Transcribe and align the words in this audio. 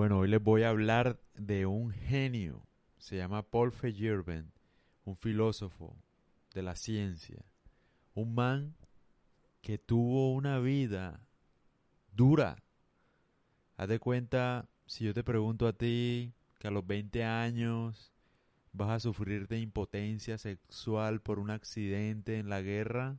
Bueno, 0.00 0.20
hoy 0.20 0.28
les 0.28 0.42
voy 0.42 0.62
a 0.62 0.70
hablar 0.70 1.20
de 1.34 1.66
un 1.66 1.90
genio. 1.90 2.66
Se 2.96 3.18
llama 3.18 3.42
Paul 3.42 3.70
Feyerabend, 3.70 4.50
un 5.04 5.14
filósofo 5.14 5.94
de 6.54 6.62
la 6.62 6.74
ciencia. 6.74 7.44
Un 8.14 8.34
man 8.34 8.74
que 9.60 9.76
tuvo 9.76 10.32
una 10.32 10.58
vida 10.58 11.20
dura. 12.16 12.62
Haz 13.76 13.88
de 13.90 13.98
cuenta, 13.98 14.70
si 14.86 15.04
yo 15.04 15.12
te 15.12 15.22
pregunto 15.22 15.68
a 15.68 15.74
ti 15.74 16.32
que 16.58 16.68
a 16.68 16.70
los 16.70 16.86
20 16.86 17.22
años 17.22 18.14
vas 18.72 18.88
a 18.88 19.00
sufrir 19.00 19.48
de 19.48 19.60
impotencia 19.60 20.38
sexual 20.38 21.20
por 21.20 21.38
un 21.38 21.50
accidente 21.50 22.38
en 22.38 22.48
la 22.48 22.62
guerra, 22.62 23.18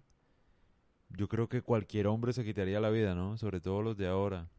yo 1.09 1.27
creo 1.27 1.47
que 1.47 1.61
cualquier 1.61 2.07
hombre 2.07 2.33
se 2.33 2.43
quitaría 2.43 2.79
la 2.79 2.89
vida, 2.89 3.13
¿no? 3.13 3.37
Sobre 3.37 3.61
todo 3.61 3.83
los 3.83 3.97
de 3.97 4.07
ahora, 4.07 4.49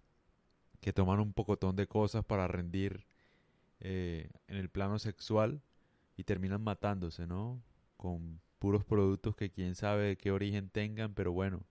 que 0.83 0.93
toman 0.93 1.21
un 1.21 1.33
pocotón 1.33 1.77
de 1.77 1.87
cosas 1.87 2.25
para 2.25 2.49
rendir 2.49 3.07
eh, 3.79 4.29
en 4.49 4.57
el 4.57 4.69
plano 4.69 4.99
sexual 4.99 5.63
y 6.17 6.25
terminan 6.25 6.61
matándose, 6.61 7.25
¿no? 7.25 7.63
Con 7.97 8.41
puros 8.59 8.85
productos 8.85 9.37
que 9.37 9.51
quién 9.51 9.77
sabe 9.77 10.17
qué 10.17 10.33
origen 10.33 10.71
tengan, 10.71 11.15
pero 11.15 11.33
bueno, 11.33 11.63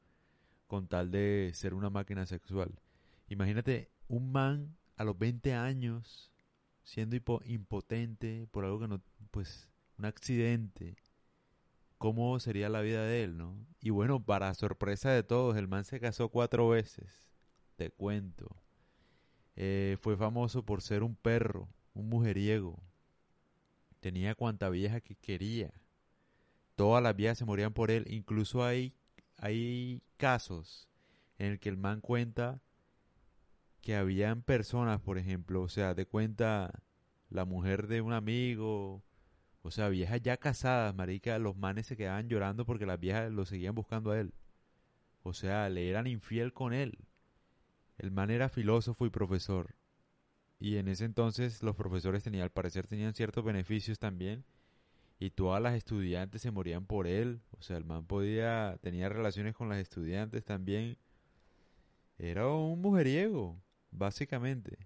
con 0.67 0.87
tal 0.87 1.11
de 1.11 1.51
ser 1.53 1.73
una 1.73 1.89
máquina 1.89 2.25
sexual. 2.25 2.79
Imagínate 3.27 3.91
un 4.07 4.31
man 4.31 4.77
a 4.95 5.03
los 5.03 5.19
20 5.19 5.53
años 5.55 6.31
siendo 6.83 7.17
impotente 7.43 8.47
por 8.49 8.63
algo 8.63 8.79
que 8.79 8.87
no, 8.87 9.01
pues, 9.29 9.69
un 9.97 10.05
accidente, 10.05 10.95
cómo 11.97 12.39
sería 12.39 12.69
la 12.69 12.79
vida 12.79 13.03
de 13.03 13.23
él, 13.25 13.37
¿no? 13.37 13.57
Y 13.81 13.89
bueno, 13.89 14.23
para 14.23 14.53
sorpresa 14.53 15.11
de 15.11 15.23
todos, 15.23 15.57
el 15.57 15.67
man 15.67 15.83
se 15.83 15.99
casó 15.99 16.29
cuatro 16.29 16.69
veces, 16.69 17.29
te 17.75 17.89
cuento. 17.89 18.55
Eh, 19.63 19.97
fue 20.01 20.17
famoso 20.17 20.65
por 20.65 20.81
ser 20.81 21.03
un 21.03 21.15
perro, 21.15 21.69
un 21.93 22.09
mujeriego. 22.09 22.81
Tenía 23.99 24.33
cuanta 24.33 24.69
vieja 24.69 25.01
que 25.01 25.15
quería. 25.15 25.71
Todas 26.75 27.03
las 27.03 27.15
viejas 27.15 27.37
se 27.37 27.45
morían 27.45 27.71
por 27.71 27.91
él. 27.91 28.05
Incluso 28.09 28.63
hay, 28.63 28.95
hay 29.37 30.01
casos 30.17 30.89
en 31.37 31.51
el 31.51 31.59
que 31.59 31.69
el 31.69 31.77
man 31.77 32.01
cuenta 32.01 32.61
que 33.81 33.95
habían 33.95 34.41
personas, 34.41 34.99
por 34.99 35.19
ejemplo, 35.19 35.61
o 35.61 35.69
sea, 35.69 35.93
de 35.93 36.07
cuenta 36.07 36.81
la 37.29 37.45
mujer 37.45 37.85
de 37.87 38.01
un 38.01 38.13
amigo 38.13 39.03
o 39.63 39.71
sea, 39.71 39.89
viejas 39.89 40.21
ya 40.21 40.37
casadas, 40.37 40.95
marica, 40.95 41.37
los 41.37 41.55
manes 41.55 41.85
se 41.87 41.95
quedaban 41.95 42.27
llorando 42.27 42.65
porque 42.65 42.85
las 42.85 42.99
viejas 42.99 43.31
lo 43.31 43.45
seguían 43.45 43.75
buscando 43.75 44.11
a 44.11 44.19
él. 44.19 44.33
O 45.23 45.33
sea, 45.33 45.69
le 45.69 45.89
eran 45.89 46.07
infiel 46.07 46.51
con 46.51 46.73
él. 46.73 46.97
El 48.01 48.09
man 48.09 48.31
era 48.31 48.49
filósofo 48.49 49.05
y 49.05 49.11
profesor. 49.11 49.75
Y 50.59 50.77
en 50.77 50.87
ese 50.87 51.05
entonces 51.05 51.61
los 51.61 51.75
profesores 51.75 52.23
tenían, 52.23 52.41
al 52.41 52.49
parecer, 52.49 52.87
tenían 52.87 53.13
ciertos 53.13 53.45
beneficios 53.45 53.99
también. 53.99 54.43
Y 55.19 55.29
todas 55.29 55.61
las 55.61 55.75
estudiantes 55.75 56.41
se 56.41 56.49
morían 56.49 56.87
por 56.87 57.05
él. 57.05 57.41
O 57.51 57.61
sea, 57.61 57.77
el 57.77 57.85
man 57.85 58.07
podía, 58.07 58.79
tenía 58.81 59.07
relaciones 59.07 59.53
con 59.53 59.69
las 59.69 59.77
estudiantes 59.77 60.43
también. 60.43 60.97
Era 62.17 62.47
un 62.47 62.81
mujeriego, 62.81 63.61
básicamente. 63.91 64.79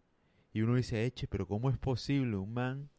Y 0.51 0.63
uno 0.63 0.75
dice, 0.75 1.05
eche, 1.05 1.25
pero 1.25 1.47
¿cómo 1.47 1.69
es 1.69 1.77
posible 1.77 2.35
un 2.35 2.53
man 2.53 2.89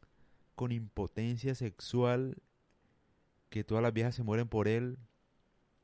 con 0.55 0.73
impotencia 0.73 1.55
sexual, 1.55 2.39
que 3.51 3.65
todas 3.65 3.83
las 3.83 3.93
viejas 3.93 4.15
se 4.15 4.23
mueren 4.23 4.49
por 4.49 4.67
él, 4.67 4.97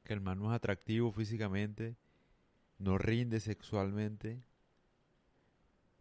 que 0.04 0.14
el 0.14 0.22
man 0.22 0.38
no 0.38 0.50
es 0.50 0.56
atractivo 0.56 1.12
físicamente, 1.12 1.98
no 2.82 2.98
rinde 2.98 3.38
sexualmente, 3.40 4.42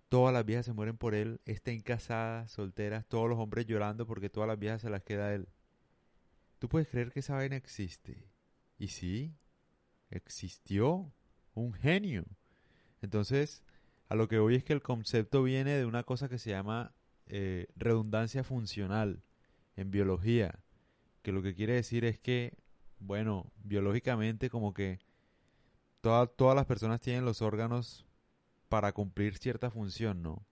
todas 0.10 0.34
las 0.34 0.46
viejas 0.46 0.66
se 0.66 0.74
mueren 0.74 0.98
por 0.98 1.14
él, 1.14 1.40
estén 1.46 1.82
casadas, 1.82 2.52
solteras, 2.52 3.06
todos 3.08 3.30
los 3.30 3.38
hombres 3.40 3.68
llorando 3.68 4.08
porque 4.08 4.30
todas 4.30 4.48
las 4.48 4.58
viejas 4.58 4.82
se 4.82 4.90
las 4.90 5.04
queda 5.04 5.34
él. 5.34 5.48
¿Tú 6.60 6.68
puedes 6.68 6.88
creer 6.88 7.12
que 7.12 7.20
esa 7.20 7.36
vaina 7.36 7.56
existe? 7.56 8.28
Y 8.78 8.88
sí, 8.88 9.36
existió 10.10 11.14
un 11.54 11.74
genio. 11.74 12.26
Entonces, 13.02 13.64
a 14.10 14.16
lo 14.16 14.28
que 14.28 14.40
voy 14.40 14.56
es 14.56 14.64
que 14.64 14.74
el 14.74 14.82
concepto 14.82 15.44
viene 15.44 15.78
de 15.78 15.86
una 15.86 16.04
cosa 16.04 16.30
que 16.30 16.40
se 16.40 16.50
llama 16.50 16.94
eh, 17.28 17.68
redundancia 17.76 18.44
funcional 18.44 19.24
en 19.76 19.92
biología, 19.92 20.60
que 21.22 21.32
lo 21.32 21.44
que 21.44 21.54
quiere 21.54 21.74
decir 21.74 22.06
es 22.06 22.20
que, 22.20 22.58
bueno, 23.00 23.52
biológicamente 23.64 24.50
como 24.50 24.74
que 24.74 25.00
todas 26.02 26.56
las 26.56 26.66
personas 26.66 27.00
tienen 27.00 27.26
los 27.26 27.42
órganos 27.42 28.06
para 28.70 28.92
cumplir 28.92 29.38
cierta 29.38 29.70
función, 29.70 30.22
¿no? 30.22 30.46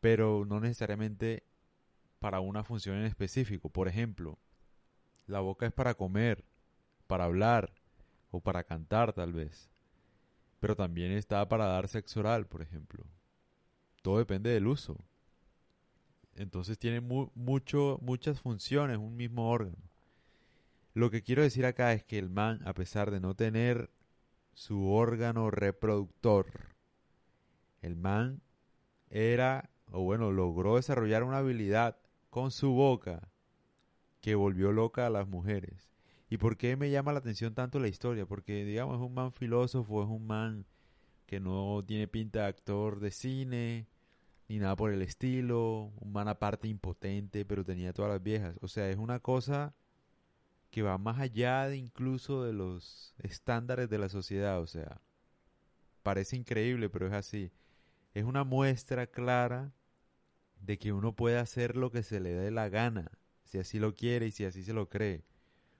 Pero 0.00 0.44
no 0.46 0.60
necesariamente 0.60 1.44
para 2.18 2.40
una 2.40 2.64
función 2.64 2.96
en 2.96 3.04
específico. 3.04 3.68
Por 3.70 3.88
ejemplo, 3.88 4.38
la 5.26 5.40
boca 5.40 5.66
es 5.66 5.72
para 5.72 5.94
comer, 5.94 6.44
para 7.06 7.24
hablar 7.24 7.72
o 8.30 8.40
para 8.40 8.64
cantar 8.64 9.12
tal 9.12 9.32
vez. 9.32 9.70
Pero 10.60 10.76
también 10.76 11.12
está 11.12 11.48
para 11.48 11.66
dar 11.66 11.88
sexo 11.88 12.20
oral, 12.20 12.46
por 12.46 12.62
ejemplo. 12.62 13.04
Todo 14.02 14.18
depende 14.18 14.50
del 14.50 14.66
uso. 14.66 15.04
Entonces 16.34 16.78
tiene 16.78 17.00
mucho, 17.00 17.98
muchas 18.00 18.40
funciones 18.40 18.98
un 18.98 19.16
mismo 19.16 19.50
órgano. 19.50 19.78
Lo 20.94 21.10
que 21.10 21.22
quiero 21.22 21.42
decir 21.42 21.66
acá 21.66 21.92
es 21.92 22.04
que 22.04 22.18
el 22.18 22.30
man, 22.30 22.60
a 22.64 22.74
pesar 22.74 23.10
de 23.10 23.20
no 23.20 23.34
tener 23.34 23.90
su 24.58 24.90
órgano 24.90 25.52
reproductor, 25.52 26.74
el 27.80 27.94
man 27.94 28.42
era, 29.08 29.70
o 29.92 30.02
bueno, 30.02 30.32
logró 30.32 30.74
desarrollar 30.74 31.22
una 31.22 31.38
habilidad 31.38 31.96
con 32.28 32.50
su 32.50 32.72
boca 32.72 33.30
que 34.20 34.34
volvió 34.34 34.72
loca 34.72 35.06
a 35.06 35.10
las 35.10 35.28
mujeres. 35.28 35.92
¿Y 36.28 36.38
por 36.38 36.56
qué 36.56 36.76
me 36.76 36.90
llama 36.90 37.12
la 37.12 37.20
atención 37.20 37.54
tanto 37.54 37.78
la 37.78 37.86
historia? 37.86 38.26
Porque, 38.26 38.64
digamos, 38.64 38.96
es 38.96 39.00
un 39.00 39.14
man 39.14 39.30
filósofo, 39.30 40.02
es 40.02 40.08
un 40.08 40.26
man 40.26 40.66
que 41.26 41.38
no 41.38 41.84
tiene 41.86 42.08
pinta 42.08 42.40
de 42.40 42.46
actor 42.46 42.98
de 42.98 43.12
cine, 43.12 43.86
ni 44.48 44.58
nada 44.58 44.74
por 44.74 44.92
el 44.92 45.02
estilo, 45.02 45.92
un 46.00 46.12
man 46.12 46.26
aparte 46.26 46.66
impotente, 46.66 47.44
pero 47.44 47.64
tenía 47.64 47.92
todas 47.92 48.10
las 48.10 48.22
viejas. 48.24 48.56
O 48.60 48.66
sea, 48.66 48.90
es 48.90 48.96
una 48.96 49.20
cosa 49.20 49.76
que 50.70 50.82
va 50.82 50.98
más 50.98 51.18
allá 51.18 51.66
de 51.68 51.76
incluso 51.76 52.44
de 52.44 52.52
los 52.52 53.14
estándares 53.18 53.88
de 53.88 53.98
la 53.98 54.08
sociedad. 54.08 54.60
O 54.60 54.66
sea, 54.66 55.00
parece 56.02 56.36
increíble, 56.36 56.90
pero 56.90 57.06
es 57.06 57.12
así. 57.12 57.52
Es 58.14 58.24
una 58.24 58.44
muestra 58.44 59.06
clara 59.06 59.72
de 60.60 60.78
que 60.78 60.92
uno 60.92 61.14
puede 61.14 61.38
hacer 61.38 61.76
lo 61.76 61.90
que 61.90 62.02
se 62.02 62.20
le 62.20 62.32
dé 62.32 62.50
la 62.50 62.68
gana, 62.68 63.10
si 63.44 63.58
así 63.58 63.78
lo 63.78 63.94
quiere 63.94 64.26
y 64.26 64.30
si 64.32 64.44
así 64.44 64.62
se 64.64 64.72
lo 64.72 64.88
cree. 64.88 65.24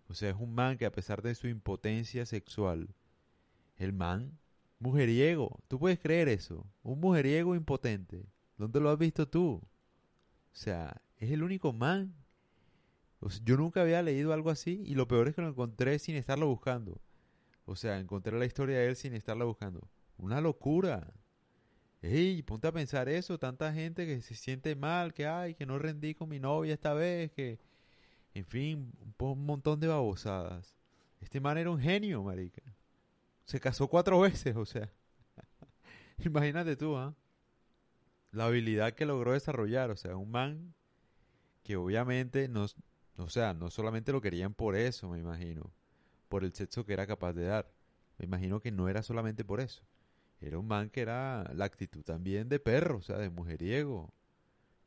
O 0.08 0.14
sea, 0.14 0.30
es 0.30 0.36
un 0.36 0.54
man 0.54 0.78
que 0.78 0.86
a 0.86 0.92
pesar 0.92 1.22
de 1.22 1.34
su 1.34 1.48
impotencia 1.48 2.24
sexual, 2.26 2.94
el 3.76 3.92
man, 3.92 4.38
mujeriego, 4.78 5.60
¿tú 5.68 5.78
puedes 5.78 5.98
creer 5.98 6.28
eso? 6.28 6.66
Un 6.82 7.00
mujeriego 7.00 7.54
impotente 7.54 8.26
¿Dónde 8.58 8.80
lo 8.80 8.90
has 8.90 8.98
visto 8.98 9.28
tú? 9.28 9.62
O 9.62 10.56
sea, 10.56 11.00
es 11.16 11.30
el 11.30 11.44
único 11.44 11.72
man. 11.72 12.12
Yo 13.44 13.56
nunca 13.56 13.82
había 13.82 14.02
leído 14.02 14.32
algo 14.32 14.50
así 14.50 14.82
y 14.84 14.94
lo 14.94 15.08
peor 15.08 15.28
es 15.28 15.34
que 15.34 15.42
lo 15.42 15.48
encontré 15.48 15.98
sin 15.98 16.16
estarlo 16.16 16.46
buscando. 16.46 17.00
O 17.64 17.76
sea, 17.76 17.98
encontré 17.98 18.38
la 18.38 18.46
historia 18.46 18.78
de 18.78 18.88
él 18.88 18.96
sin 18.96 19.14
estarla 19.14 19.44
buscando. 19.44 19.88
Una 20.16 20.40
locura. 20.40 21.12
Ey, 22.00 22.42
ponte 22.42 22.68
a 22.68 22.72
pensar 22.72 23.08
eso, 23.08 23.38
tanta 23.38 23.72
gente 23.72 24.06
que 24.06 24.20
se 24.22 24.34
siente 24.34 24.76
mal, 24.76 25.12
que 25.12 25.26
ay, 25.26 25.54
que 25.54 25.66
no 25.66 25.78
rendí 25.78 26.14
con 26.14 26.28
mi 26.28 26.38
novia 26.38 26.74
esta 26.74 26.94
vez, 26.94 27.32
que 27.32 27.58
en 28.34 28.44
fin, 28.44 28.92
un, 29.18 29.46
montón 29.46 29.80
de 29.80 29.88
babosadas. 29.88 30.76
Este 31.20 31.40
man 31.40 31.58
era 31.58 31.70
un 31.70 31.80
genio, 31.80 32.22
marica. 32.22 32.62
Se 33.44 33.58
casó 33.58 33.88
cuatro 33.88 34.20
veces, 34.20 34.56
o 34.56 34.64
sea. 34.64 34.90
Imagínate 36.18 36.76
tú, 36.76 36.96
¿ah? 36.96 37.14
la 38.32 38.46
habilidad 38.46 38.92
que 38.94 39.06
logró 39.06 39.32
desarrollar. 39.32 39.90
O 39.90 39.96
sea, 39.96 40.16
un 40.16 40.30
man 40.30 40.74
que 41.64 41.76
obviamente 41.76 42.48
no, 42.48 42.66
o 43.18 43.28
sea, 43.28 43.54
no 43.54 43.70
solamente 43.70 44.12
lo 44.12 44.20
querían 44.20 44.54
por 44.54 44.76
eso, 44.76 45.08
me 45.08 45.18
imagino, 45.18 45.72
por 46.28 46.44
el 46.44 46.52
sexo 46.54 46.84
que 46.86 46.92
era 46.92 47.06
capaz 47.06 47.32
de 47.32 47.44
dar. 47.44 47.70
Me 48.18 48.24
imagino 48.26 48.60
que 48.60 48.70
no 48.70 48.88
era 48.88 49.02
solamente 49.02 49.44
por 49.44 49.60
eso. 49.60 49.82
Era 50.40 50.58
un 50.58 50.66
man 50.68 50.90
que 50.90 51.00
era 51.00 51.50
la 51.54 51.64
actitud 51.64 52.02
también 52.04 52.48
de 52.48 52.60
perro, 52.60 52.98
o 52.98 53.02
sea, 53.02 53.18
de 53.18 53.30
mujeriego. 53.30 54.12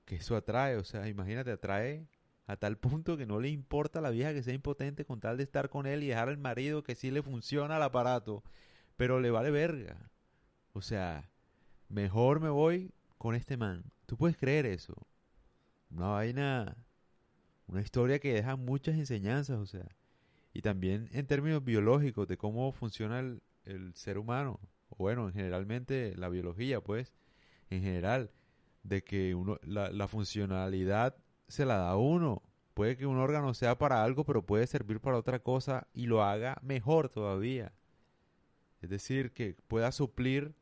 Que 0.05 0.15
eso 0.15 0.35
atrae, 0.35 0.77
o 0.77 0.83
sea, 0.83 1.07
imagínate, 1.07 1.51
atrae 1.51 2.07
a 2.47 2.55
tal 2.57 2.77
punto 2.77 3.17
que 3.17 3.25
no 3.25 3.39
le 3.39 3.49
importa 3.49 3.99
a 3.99 4.01
la 4.01 4.09
vieja 4.09 4.33
que 4.33 4.43
sea 4.43 4.53
impotente 4.53 5.05
con 5.05 5.19
tal 5.19 5.37
de 5.37 5.43
estar 5.43 5.69
con 5.69 5.85
él 5.85 6.03
y 6.03 6.07
dejar 6.07 6.29
al 6.29 6.37
marido 6.37 6.83
que 6.83 6.95
sí 6.95 7.11
le 7.11 7.23
funciona 7.23 7.77
el 7.77 7.83
aparato, 7.83 8.43
pero 8.97 9.19
le 9.19 9.31
vale 9.31 9.51
verga. 9.51 10.09
O 10.73 10.81
sea, 10.81 11.29
mejor 11.89 12.39
me 12.39 12.49
voy 12.49 12.93
con 13.17 13.35
este 13.35 13.57
man. 13.57 13.83
¿Tú 14.05 14.17
puedes 14.17 14.37
creer 14.37 14.65
eso? 14.65 14.95
Una 15.89 16.07
vaina, 16.07 16.77
una 17.71 17.81
historia 17.81 18.19
que 18.19 18.33
deja 18.33 18.57
muchas 18.57 18.95
enseñanzas, 18.95 19.57
o 19.57 19.65
sea. 19.65 19.87
Y 20.53 20.61
también 20.61 21.09
en 21.13 21.25
términos 21.25 21.63
biológicos 21.63 22.27
de 22.27 22.37
cómo 22.37 22.71
funciona 22.73 23.19
el, 23.19 23.41
ser 23.95 24.17
humano. 24.17 24.59
O 24.89 24.97
bueno, 24.97 25.31
generalmente 25.31 26.13
la 26.17 26.27
biología, 26.27 26.81
pues, 26.81 27.13
en 27.69 27.81
general. 27.81 28.29
de 28.83 29.03
que 29.03 29.35
uno, 29.35 29.57
la, 29.63 30.07
funcionalidad 30.07 31.15
se 31.47 31.65
la 31.65 31.77
da 31.77 31.95
uno. 31.95 32.43
Puede 32.73 32.97
que 32.97 33.05
un 33.05 33.17
órgano 33.17 33.53
sea 33.53 33.77
para 33.77 34.03
algo, 34.03 34.25
pero 34.25 34.45
puede 34.45 34.67
servir 34.67 34.99
para 34.99 35.17
otra 35.17 35.39
cosa 35.39 35.87
y 35.93 36.07
lo 36.07 36.23
haga 36.23 36.57
mejor 36.61 37.09
todavía. 37.09 37.73
Es 38.81 38.89
decir, 38.89 39.31
que 39.31 39.55
pueda 39.67 39.91
suplir 39.93 40.55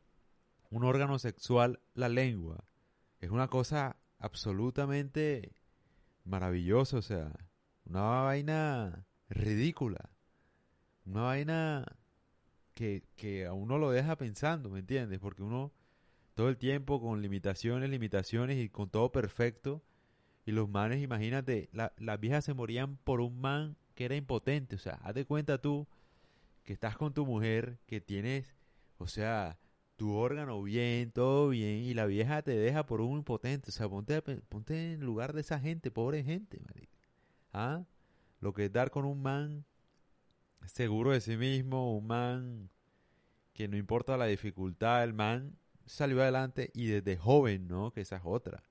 un 0.70 0.84
órgano 0.84 1.18
sexual 1.18 1.80
la 1.96 2.10
lengua. 2.10 2.66
Es 3.20 3.32
una 3.32 3.48
cosa 3.48 3.96
absolutamente 4.20 5.54
maravillosa, 6.30 6.98
o 6.98 7.02
sea, 7.02 7.32
una 7.86 8.02
vaina 8.22 9.06
ridícula. 9.30 10.10
Una 11.06 11.24
vaina 11.24 11.86
que, 12.74 13.04
que 13.16 13.46
a 13.46 13.54
uno 13.54 13.78
lo 13.78 13.92
deja 13.92 14.16
pensando, 14.16 14.70
¿me 14.70 14.80
entiendes? 14.80 15.20
Porque 15.20 15.44
uno 15.44 15.74
todo 16.36 16.50
el 16.50 16.58
tiempo 16.58 17.02
con 17.02 17.22
limitaciones, 17.22 17.90
limitaciones 17.90 18.58
y 18.64 18.70
con 18.70 18.90
todo 18.90 19.12
perfecto. 19.12 19.84
Y 20.46 20.52
los 20.52 20.70
manes, 20.70 21.02
imagínate, 21.04 21.70
las 21.74 22.20
viejas 22.20 22.46
se 22.46 22.54
morían 22.54 22.98
por 22.98 23.22
un 23.22 23.42
man 23.42 23.76
que 23.96 24.06
era 24.06 24.16
impotente. 24.16 24.76
O 24.76 24.80
sea, 24.80 25.00
haz 25.04 25.16
de 25.16 25.26
cuenta 25.26 25.60
tú 25.60 25.88
que 26.64 26.74
estás 26.74 26.96
con 26.96 27.14
tu 27.14 27.26
mujer, 27.26 27.80
que 27.88 28.00
tienes, 28.00 28.56
o 28.98 29.08
sea, 29.08 29.58
tu 30.00 30.16
órgano 30.16 30.64
bien, 30.64 31.12
todo 31.12 31.50
bien, 31.50 31.84
y 31.84 31.94
la 31.94 32.06
vieja 32.06 32.42
te 32.42 32.58
deja 32.58 32.86
por 32.86 33.02
un 33.02 33.18
impotente. 33.18 33.70
O 33.70 33.74
sea, 33.74 33.90
ponte, 33.90 34.22
ponte 34.22 34.94
en 34.94 35.02
lugar 35.02 35.34
de 35.34 35.42
esa 35.42 35.60
gente, 35.60 35.92
pobre 35.92 36.24
gente. 36.24 36.62
¿Ah? 37.54 37.84
Lo 38.40 38.54
que 38.54 38.66
es 38.66 38.72
dar 38.72 38.92
con 38.92 39.04
un 39.04 39.22
man 39.22 39.66
seguro 40.66 41.12
de 41.12 41.20
sí 41.20 41.36
mismo, 41.36 41.98
un 41.98 42.08
man 42.08 42.70
que 43.54 43.68
no 43.68 43.76
importa 43.76 44.16
la 44.16 44.26
dificultad, 44.26 45.04
el 45.04 45.14
man 45.14 45.58
salió 45.86 46.22
adelante 46.22 46.72
y 46.74 46.88
desde 46.88 47.18
joven, 47.18 47.68
¿no? 47.68 47.92
Que 47.92 48.02
esa 48.02 48.16
es 48.16 48.22
otra. 48.24 48.64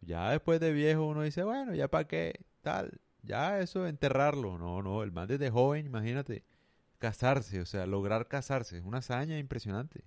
Ya 0.00 0.30
después 0.30 0.58
de 0.58 0.72
viejo 0.72 1.06
uno 1.06 1.22
dice, 1.22 1.44
bueno, 1.44 1.72
ya 1.74 1.88
para 1.88 2.08
qué, 2.08 2.40
tal, 2.62 3.00
ya 3.22 3.60
eso 3.60 3.86
enterrarlo. 3.86 4.58
No, 4.58 4.82
no, 4.82 5.04
el 5.04 5.12
man 5.12 5.28
desde 5.28 5.50
joven, 5.50 5.86
imagínate, 5.86 6.44
casarse, 6.98 7.60
o 7.60 7.66
sea, 7.66 7.86
lograr 7.86 8.26
casarse, 8.26 8.78
es 8.78 8.84
una 8.84 8.98
hazaña 8.98 9.38
impresionante. 9.38 10.04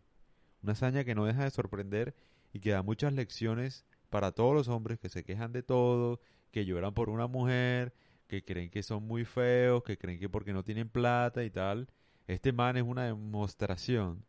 Una 0.64 0.74
hazaña 0.74 1.04
que 1.04 1.16
no 1.16 1.26
deja 1.26 1.44
de 1.44 1.52
sorprender 1.52 2.16
y 2.54 2.60
que 2.60 2.72
da 2.72 2.82
muchas 2.82 3.14
lecciones 3.14 3.86
para 4.10 4.32
todos 4.32 4.54
los 4.54 4.68
hombres 4.68 5.00
que 5.00 5.10
se 5.10 5.24
quejan 5.24 5.52
de 5.52 5.64
todo, 5.64 6.20
que 6.52 6.66
lloran 6.66 6.94
por 6.94 7.10
una 7.10 7.28
mujer, 7.28 7.94
que 8.28 8.44
creen 8.44 8.70
que 8.70 8.84
son 8.84 9.04
muy 9.04 9.26
feos, 9.26 9.84
que 9.84 9.98
creen 9.98 10.20
que 10.20 10.30
porque 10.30 10.54
no 10.54 10.64
tienen 10.64 10.90
plata 10.90 11.44
y 11.44 11.50
tal. 11.50 11.90
Este 12.28 12.52
man 12.52 12.78
es 12.78 12.84
una 12.84 13.06
demostración 13.06 14.26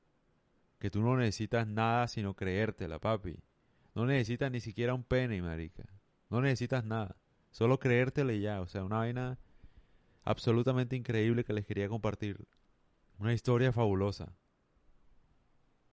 que 0.78 0.90
tú 0.90 1.02
no 1.02 1.16
necesitas 1.16 1.66
nada 1.66 2.06
sino 2.08 2.34
creértela, 2.34 2.98
papi. 2.98 3.38
No 3.94 4.06
necesitas 4.06 4.50
ni 4.52 4.60
siquiera 4.60 4.94
un 4.94 5.02
pene, 5.02 5.42
marica. 5.42 5.84
No 6.30 6.40
necesitas 6.40 6.84
nada. 6.84 7.16
Solo 7.50 7.78
creértela 7.78 8.32
y 8.32 8.40
ya. 8.40 8.60
O 8.60 8.68
sea, 8.68 8.84
una 8.84 8.98
vaina 8.98 9.38
absolutamente 10.22 10.94
increíble 10.94 11.44
que 11.44 11.52
les 11.52 11.66
quería 11.66 11.88
compartir. 11.88 12.46
Una 13.18 13.32
historia 13.32 13.72
fabulosa. 13.72 14.32